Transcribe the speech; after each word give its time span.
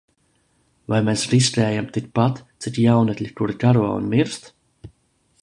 Vai 0.93 1.01
mēs 1.09 1.25
riskējam 1.33 1.89
tikpat, 1.99 2.41
cik 2.65 2.81
jaunekļi, 2.87 3.29
kuri 3.43 3.59
karo 3.67 3.87
un 4.01 4.11
mirst? 4.17 4.51